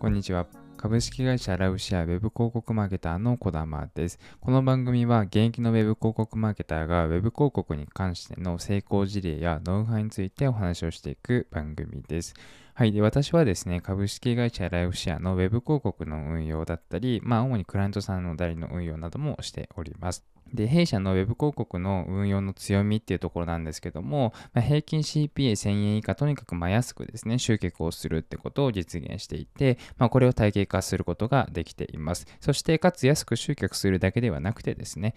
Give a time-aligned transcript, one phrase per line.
[0.00, 0.46] こんにちは。
[0.78, 4.18] 株式会社ラウシアウェブ広告マーケターの小玉です。
[4.40, 12.32] この番組は現役のウェブ広告マーケターがウェブ広告に関しての成功事例やノウハウについてお話をしていく番組です。
[12.72, 12.92] はい。
[12.92, 20.24] で、私はですね、株式会社ライフシェアのウェブ広告の運用だったり、まあ、主にクライアントさんの代理の運用などもしております。
[20.52, 32.26] で、弊社の Web 広告の運用の強みっていうところなんですけども、まあ、平均 CPA1000 円以下、とにかくま安くですね、集客をするってことを実現していて、まあ、これを体系化することができています。
[32.40, 35.14] そして、かつ安く集客するだけではなくてですね、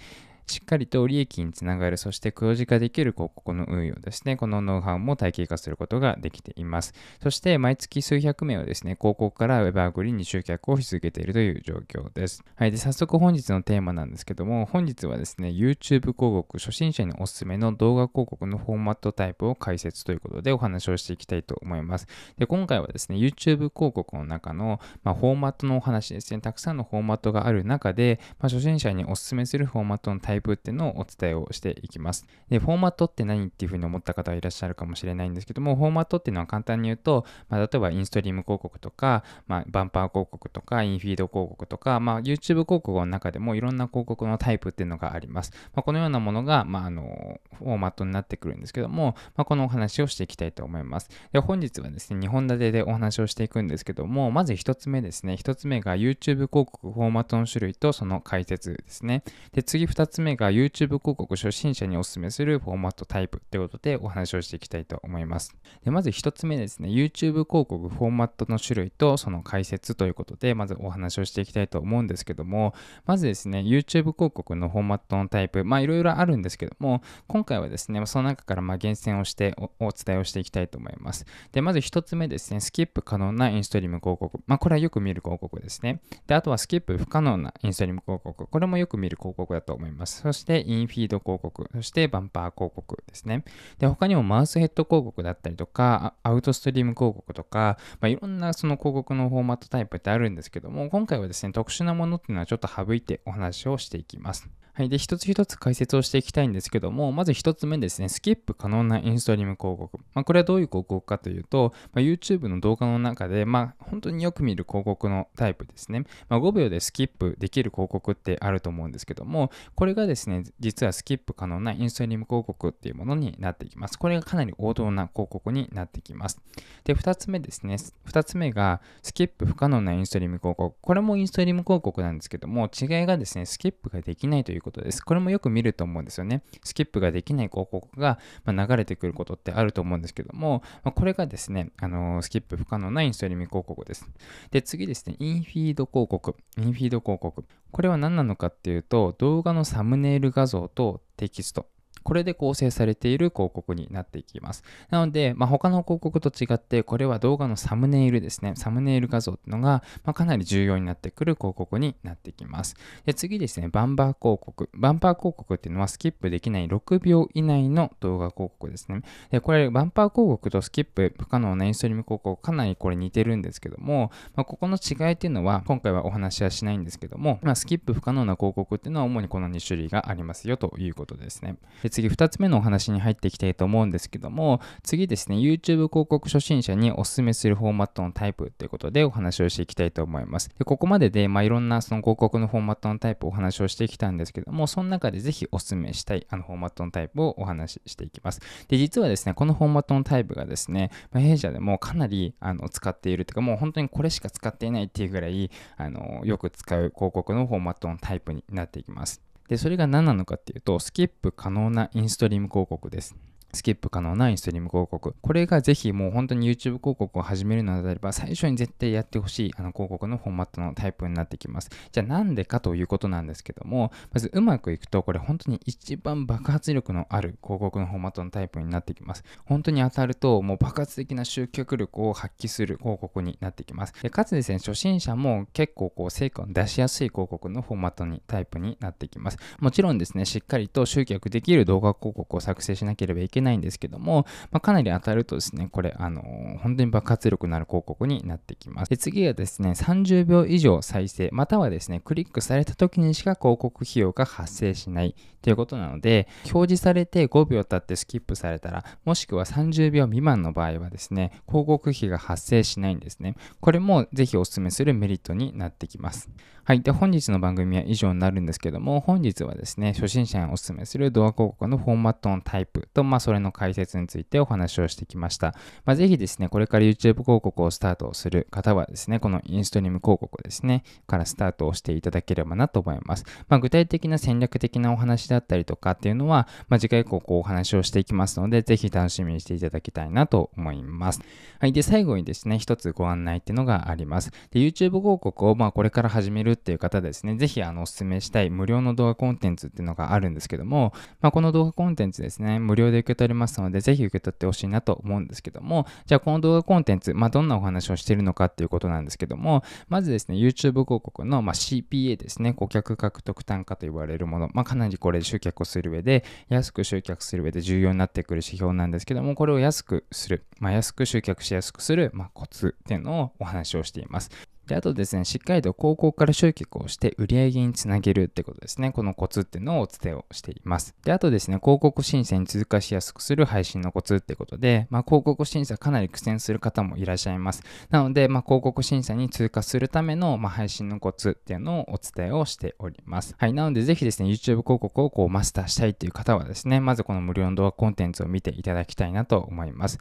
[0.48, 4.36] しっかりと利益につながる、そして黒字化できる広告の運用ですね。
[4.36, 6.94] このノウハウも体系化することができています。
[7.22, 12.44] そして毎月数百名をですね、広告から Web アグリに集客をし続けているという状況です。
[12.56, 12.72] はい。
[12.72, 22.08] で、早速本日のテーマなんですけども、本日はですね、YouTube 広告初心者におすすめの動画広告のフォーマットタイプを解説ということでお話をしていきたいと思います。
[22.38, 32.28] で、今回はですね、YouTube 広告の中の、まあ、フォーマットのお話ですね、たくさんのフォーマットがある中で、まあ、初心者におすすめするフォーマットのタイプイプっていうのをお伝えをしていきます。
[32.50, 45.52] で、フォーマットって何っていうふうに思った方はいらっしゃるかもしれないんですけども、フォーマットっていうのは簡単に言うと、まあ、例えばインストリーム広告とか、まあ、バンパー広告とか、インフィード広告とか、まあ、YouTube 広告の中でもいろんな広告のタイプっていうのがあります。
[45.74, 51.10] まあ、このようなものが、まあ、あの、フォーマットになってくるんですけども、まあ、このお話をしていきたいと思います。
[51.32, 55.34] で、本日はですね、2本立てでお話をしていくんですけども、まず1つ目ですね。
[55.34, 59.24] 1つ目が YouTube 広告フォーマットの種類とその解説ですね。
[59.52, 65.56] で、次2つ目が YouTube 広告初心者におすすめするフォーマットタイプということでお話をしていきたいと思います。
[65.84, 72.74] でまず1つ目ですね、YouTube 広告フォーマットの種類とその解説ということで、まずお話をしていきたいと思うんですけども、
[73.06, 81.26] まずですね、YouTube 広告のフォーマットのタイプ、まあいろいろあるんですけども、今回はですね、その中からま厳選をしてお伝えをしていきたいと思います。
[81.52, 84.40] で、まず1つ目ですね、スキップ可能なインストリーム広告。
[84.48, 86.02] まあこれはよく見る広告ですね。
[86.28, 88.48] で、あとはスキップ不可能なインストリーム広告。
[88.48, 90.13] これもよく見る広告だと思います。
[90.22, 91.70] そしてインフィード広告。
[91.74, 93.44] そしてバンパー広告ですね。
[93.80, 104.50] で、他にもマウスヘッド広告だったりとか、アウトストリーム広告とか、まあ、いろんなその広告のフォーマットタイプってあるんですけども、今回はですね、特殊なものっていうのはちょっと省いてお話をしていきます。
[104.76, 104.90] はい。
[104.90, 110.00] で、一つ一つ解説をしていきたいんですけども、まず一つ目ですね、スキップ可能なインストリーム広告。
[110.16, 116.06] まあ、これはどういう広告かというと、まあ、YouTube の動画の中で、まあ、本当によく見る広告のタイプですね。
[116.28, 124.00] まあ、5秒でスキップできる広告ってあると思うんですけども、これがですね、実はスキップ可能なインストリーム広告っていうものになってきます。
[124.00, 126.42] これがかなり王道な広告になってきます。
[126.84, 127.78] で、二つ目ですね。
[128.06, 130.76] 二つ目が、スキップ不可能なインストリーム広告。
[130.82, 135.06] これもインストリーム広告なんですけども、違いがですね、スキップができないということです。
[135.06, 136.42] これもよく見ると思うんですよね。
[136.64, 144.10] スキップができない広告が、流れてくることってあると思うんですけども、これがですね、あのスキップ不可能なインストリーム広告です。
[144.50, 146.36] で、次ですね、インフィード広告。
[146.58, 147.46] インフィード広告。
[147.72, 151.68] これは何なのかっていうと、動画のサムネイル画像とテキスト。
[152.04, 154.64] これで構成されている広告になっていきます。
[154.90, 158.54] なので、まあ、他の広告と違って、これは動画のサムネイルですね。
[158.56, 162.76] サムネイル画像っていうのが、まあ、かなり重要になってくる広告になってきます。
[163.06, 164.70] で次ですね、バンバー広告。
[164.74, 169.02] バンパー広告っていうのはスキップできない6秒以内の動画広告ですね。
[169.32, 181.56] でこれ、バンパー広告とスキップ不可能なインストリーム広告、かなりこれ似てるんですけども、まあ、ここの違いっていうのは、今回はお話はしないんですけども、まあ、スキップ不可能な広告っていうのは主にこの2種類がありますよということですね。
[181.82, 190.50] で次、2つ目のお話に入っていきたいと思うんですけども、次ですね、YouTube 広告初心者におすすめするフォーマットのタイプということでお話をしていきたいと思います。
[190.58, 198.42] でここまでで、まあ、いろんなその広告のフォーマットのタイプをお話をしてきたんですけども、その中でぜひおすすめしたいあのフォーマットのタイプをお話ししていきます。
[198.68, 209.22] で、実はですね、このフォーマットのタイプがですね、まあ、弊社でもかなりあの使っているというか、もう本当にこれしか使っていないっていうぐらい、あのよく使う広告のフォーマットのタイプになっていきます。
[209.54, 213.16] で、それが何なのかっていうと、スキップ可能なインストリーム広告です。
[213.54, 215.16] スキップ可能なインストリーム広告。
[215.22, 221.70] これがぜひもう本当に YouTube 広告を始めるのであれば、最初に絶対やってほしいあの広告のフォーマットのタイプになってきます。
[221.92, 229.24] じゃあなんでかということなんですけども、まずうまくいくと、これ本当に一番爆発力のある広告のフォーマットのタイプになってきます。
[229.46, 233.94] 本当に当たると、もう爆発的な集客力を発揮する広告になってきます。
[234.02, 239.38] でかつですね、初心者も結構こう成果を出しやすい広告のフォーマットにタイプになってきます。
[239.60, 248.90] もちろんですね、しっかりと集客できる動画広告を作成しなければいけないないんですけども、まあ、かなり当たるとですね、これ、あのー、本当に爆発力のある広告になってきます。
[248.90, 263.36] で次はですね、30秒以上再生、またはですね、クリックされた時にしか広告費用が発生しないということなので、表示されて5秒経ってスキップされたら、もしくは30秒未満の場合はですね、広告費が発生しないんですね。
[263.60, 266.30] これもぜひお勧めするメリットになってきます。
[266.66, 266.82] はい。
[266.82, 275.54] で、本日の番組は以上になるんですけども、本日はですね、初心者にお勧めする動画広告のフォーマットのタイプと、まあ、それれの解説についてお話をしてきました。
[275.86, 283.26] まあ、ぜひですね、これから YouTube 広告をスタートする方はですね、このインストリーム広告ですね、からスタートをしていただければなと思います。
[283.50, 291.22] まあ、具体的な戦略的なお話だったりとかっていうのは、まあ、次回以降こうお話をしていきますので、ぜひ楽しみにしていただきたいなと思います。
[291.60, 291.74] はい。
[291.74, 294.32] で、最後にですね、一つご案内っていうのがあります。
[294.52, 324.32] で、YouTube 広告をまあこれから始めるっていう方ですね、ぜひあのお勧めしたい無料の動画コンテンツっていうのがあるんですけども、まあ、この動画コンテンツですね、無料で受け取れますので、ぜひ受け取ってほしいなと思うんですけども、じゃあこの動画コンテンツ、まあ、どんなお話をしているのかっていうことなんですけども、まずですね、YouTube 広告の、まあ、CPA ですね、顧客獲得単価と言われるもの、まあ、かなりこれ集客をする上で、安く集客する上で重要になってくる指標なんですけども、これを安くする、まあ、安く集客しやすくする、ま、コツっていうのをお話をしています。
[324.68, 328.92] で、あとですね、しっかりと高校から集客をして売上につなげるってことですね。
[328.92, 330.96] このコツっていうのをお伝えをしています。
[331.04, 337.64] で、あとですね、広告審査に通過しやすくする配信のコツってことで、まあ、広告審査かなり苦戦する方もいらっしゃいます。
[337.90, 343.36] なので、まあ、広告審査に通過するための、まあ、配信のコツっていうのをお伝えをしております。
[343.38, 343.54] はい。
[343.54, 350.00] なので、ぜひですね、YouTube 広告をこうマスターしたいっていう方はですね、まずこの無料の動画コンテンツを見ていただきたいなと思います。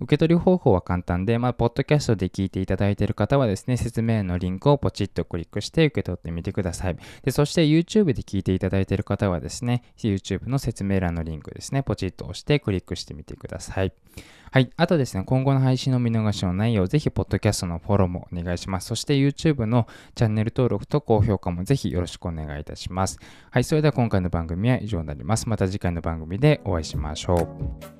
[0.00, 6.96] 受け取り方法は簡単で、まあ、ポッドキャストで聞いていただいている方はですね、説明のリンクをポチッとクリックして受け取ってみてください。
[7.24, 13.92] で、そして YouTube で聞いていただいている方はですね、YouTube の説明欄のリンクですね、ポチッと押してクリックしてみてください。
[14.50, 14.70] はい。
[14.76, 18.86] あとですね、今後の配信の見逃しのないよう、ぜひ、ポッドキャストのフォローもお願いします。
[18.86, 23.18] そして、YouTube のチャンネル登録と高評価もぜひよろしくお願いいたします。
[23.50, 23.64] はい。
[23.64, 25.48] それでは今回の番組は以上になります。
[25.48, 27.97] また次回の番組でお会いしましょう。